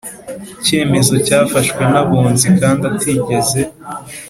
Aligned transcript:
cyemezo 0.65 1.13
cyafashwe 1.25 1.81
n 1.91 1.93
Abunzi 2.01 2.47
kandi 2.59 2.83
atigeze 2.91 3.61